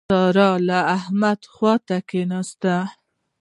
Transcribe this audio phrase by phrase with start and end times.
[0.09, 2.75] سارا له احمده خوټې وکښې.